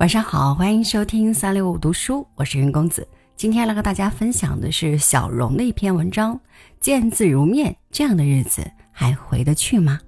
[0.00, 3.06] 晚上好，欢迎收听三六五读书，我是云公子。
[3.36, 6.40] 今天来和大家分享的是小荣的一篇文章：
[6.80, 10.00] 见字如面，这样的日子还回得去吗？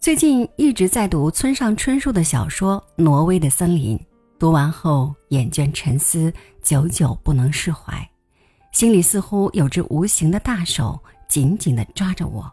[0.00, 3.98] 最近一直在读村上春树的小说《挪威的森林》，
[4.38, 6.32] 读完后眼倦沉思，
[6.62, 8.10] 久久不能释怀，
[8.72, 12.50] 心里似乎有只无形的大手紧紧地抓着我。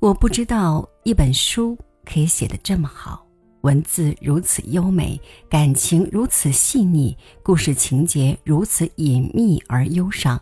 [0.00, 3.24] 我不知道一本书可以写得这么好，
[3.60, 10.40] 文字如此优美，感情如此细腻，故事情节如此隐秘而忧伤，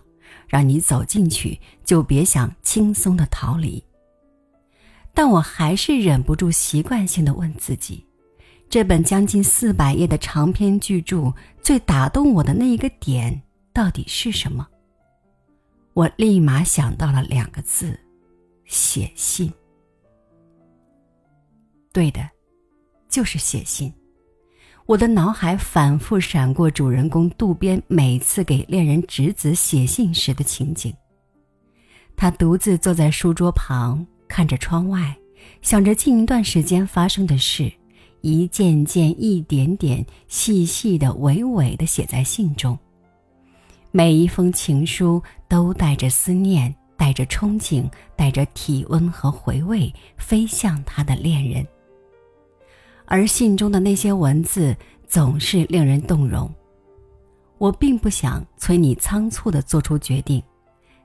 [0.49, 3.85] 让你走进去就别想轻松的逃离。
[5.17, 8.05] 但我还是忍不住习惯性的问自己：
[8.69, 13.41] 这本将近四百页的长篇巨著，最打动我的那一个点
[13.73, 14.69] 到底是什么？
[15.95, 17.99] 我立马想到了两个字：
[18.67, 19.51] 写信。
[21.95, 22.21] 对的，
[23.09, 23.91] 就是写信。
[24.85, 30.95] 我的脑海反复闪过主人公渡边每次给恋人直子写信时的情景。
[32.15, 34.07] 他独自坐在书桌旁。
[34.29, 35.16] 看着窗外，
[35.63, 37.73] 想着近一段时间发生的事，
[38.21, 42.79] 一件件、一点点、细细的、娓娓的写在信中。
[43.91, 51.66] 每一封情书都带着思念，带着憧憬，带着体温和回味，飞向他的恋人。
[53.07, 56.52] 而信中的那些文字总是令人动容。
[57.59, 60.43] 我并不想催你仓促的做出决定，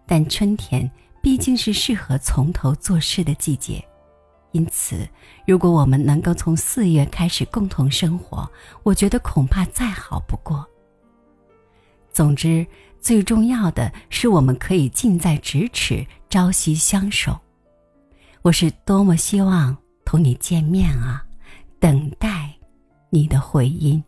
[0.06, 0.90] 但春天。
[1.22, 3.84] 毕竟是适合从头做事的季节，
[4.52, 5.08] 因此，
[5.46, 8.50] 如果我们能够从四月开始共同生活，
[8.84, 10.66] 我觉得恐怕再好不过。
[12.12, 12.66] 总之，
[13.00, 17.40] 最重要的是我们可以近在咫尺，朝夕相守。
[18.42, 21.24] 我是多么希望同你见面啊！
[21.80, 22.52] 等待
[23.10, 24.04] 你的回音。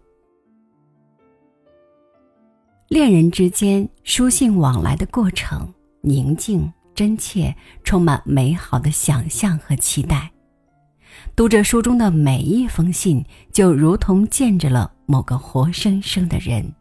[2.87, 6.71] 恋人之间书信往来的过程，宁静。
[6.93, 10.31] 真切，充满美好的想象和期待。
[11.35, 16.73] 读着书中的每一封信，就如同见着了某个活生生的人。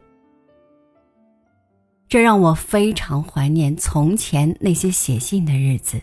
[2.07, 5.99] 这让我非常怀念从前那些写信的日子，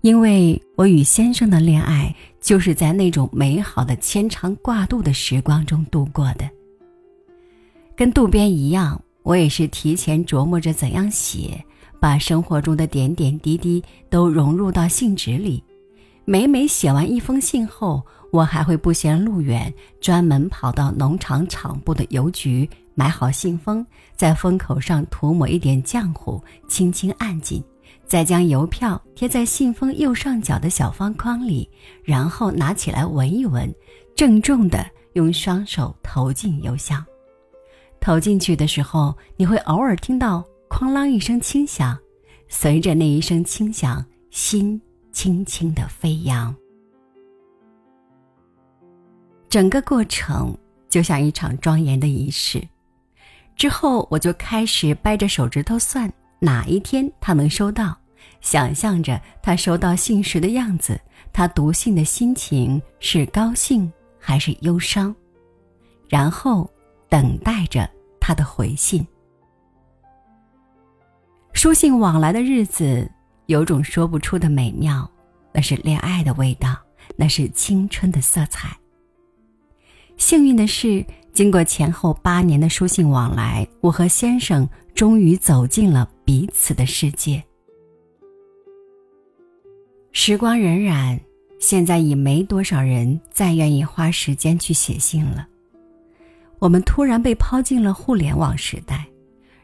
[0.00, 6.48] 因为我与先生的恋爱就是在那种美好的牵肠挂肚的时光中度过的。
[7.94, 11.62] 跟渡边一样，我也是提前琢磨着怎样写。
[12.00, 15.62] 把生活中的点点滴滴都融入到信纸里。
[16.24, 23.84] 每每写完一封信后，我还会不嫌路远，专门跑到农场场部的邮局买好信封，
[24.16, 27.62] 在封口上涂抹一点浆糊，轻轻按紧，
[28.06, 31.68] 再将邮票贴在信封右上角的小方框里，
[32.04, 33.72] 然后拿起来闻一闻，
[34.14, 37.04] 郑重地用双手投进邮箱。
[38.00, 40.44] 投进去的时候，你会偶尔听到。
[40.80, 41.94] 哐啷一声轻响，
[42.48, 44.80] 随着那一声轻响，心
[45.12, 46.56] 轻轻的飞扬。
[49.50, 50.56] 整个过程
[50.88, 52.66] 就像一场庄严的仪式。
[53.54, 57.94] 之后，我就开始掰着手指头算哪一天他能收到，
[58.40, 60.98] 想象着他收到信时的样子，
[61.30, 65.14] 他读信的心情是高兴还是忧伤，
[66.08, 66.66] 然后
[67.10, 67.86] 等待着
[68.18, 69.06] 他的回信。
[71.62, 73.06] 书信往来的日子，
[73.44, 75.06] 有种说不出的美妙，
[75.52, 76.74] 那是恋爱的味道，
[77.16, 78.74] 那是青春的色彩。
[80.16, 81.04] 幸运的是，
[81.34, 87.44] 经过前后八年的书信往来，我和先生终于走进了彼此的世界。
[90.12, 91.20] 时光荏苒，
[91.58, 95.46] 现在已没多少人再愿意花时间去写信了。
[96.58, 99.09] 我们突然被抛进了互联网时代。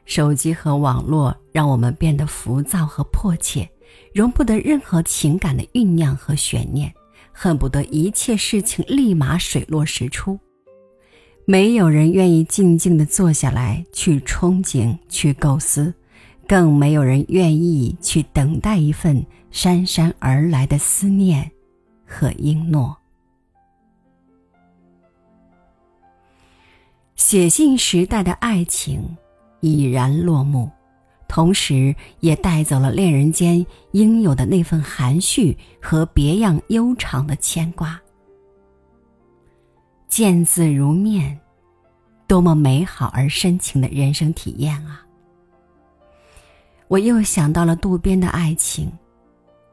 [0.07, 3.69] 手机和网络让我们变得浮躁和迫切，
[4.15, 6.95] 容不得任何情感的酝酿和悬念，
[7.33, 10.39] 恨不得一切事情立马水落石出。
[11.45, 15.93] 没有人愿意静静的坐下来去憧憬、去构思，
[16.47, 21.51] 更没有人愿意去等待一份姗姗而来的思念
[22.07, 22.97] 和应诺。
[27.17, 29.17] 写信时代的爱情。
[29.67, 30.71] 已然落幕，
[31.27, 38.01] 同时也带走了恋人间应有的那份含蓄和别样悠长的牵挂。
[40.07, 41.39] 见字如面，
[42.29, 45.05] 多么美好而深情的人生体验啊！
[46.87, 48.91] 我又想到了渡边的爱情，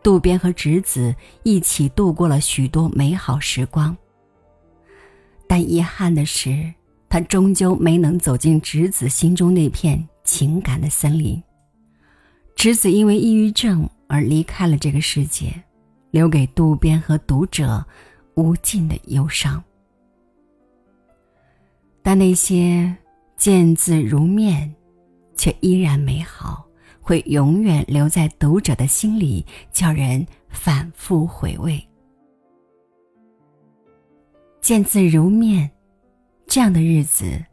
[0.01, 3.95] 渡边和直子一起度过了许多美好时光。
[5.47, 6.73] 但遗憾的是，
[7.13, 11.39] 他终究没能走进直子心中那片情感的森林。
[12.55, 15.53] 直子因为抑郁症而离开了这个世界，
[16.09, 17.85] 留给渡边和读者
[18.33, 19.63] 无尽的忧伤。
[22.01, 22.91] 但那些
[23.37, 24.73] 见字如面，
[25.35, 26.65] 却依然美好，
[26.99, 31.79] 会永远留在读者的心里，叫人反复回味。
[34.61, 35.69] 见字如面，
[36.53, 37.43] 这样的日子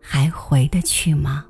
[0.00, 1.47] 还回得去吗？